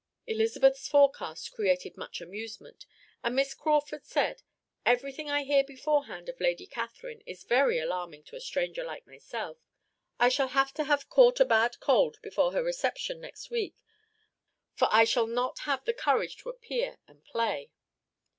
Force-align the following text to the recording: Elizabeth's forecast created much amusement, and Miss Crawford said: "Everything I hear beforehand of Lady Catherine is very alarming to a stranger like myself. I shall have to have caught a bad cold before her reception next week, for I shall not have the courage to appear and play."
Elizabeth's 0.25 0.87
forecast 0.87 1.51
created 1.51 1.95
much 1.95 2.21
amusement, 2.21 2.87
and 3.23 3.35
Miss 3.35 3.53
Crawford 3.53 4.03
said: 4.03 4.41
"Everything 4.83 5.29
I 5.29 5.43
hear 5.43 5.63
beforehand 5.63 6.27
of 6.27 6.39
Lady 6.41 6.65
Catherine 6.65 7.21
is 7.27 7.43
very 7.43 7.77
alarming 7.77 8.23
to 8.23 8.35
a 8.35 8.39
stranger 8.39 8.83
like 8.83 9.05
myself. 9.05 9.59
I 10.17 10.29
shall 10.29 10.47
have 10.47 10.73
to 10.73 10.85
have 10.85 11.07
caught 11.07 11.39
a 11.39 11.45
bad 11.45 11.79
cold 11.79 12.17
before 12.23 12.51
her 12.53 12.63
reception 12.63 13.21
next 13.21 13.51
week, 13.51 13.75
for 14.73 14.87
I 14.89 15.03
shall 15.03 15.27
not 15.27 15.59
have 15.69 15.85
the 15.85 15.93
courage 15.93 16.35
to 16.37 16.49
appear 16.49 16.97
and 17.07 17.23
play." 17.23 17.69